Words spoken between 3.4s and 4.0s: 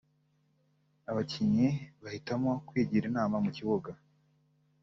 mu kibuga